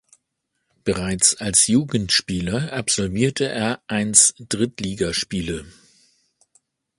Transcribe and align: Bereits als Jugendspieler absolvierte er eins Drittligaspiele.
Bereits 0.83 1.35
als 1.39 1.67
Jugendspieler 1.67 2.73
absolvierte 2.73 3.45
er 3.47 3.83
eins 3.85 4.33
Drittligaspiele. 4.39 5.67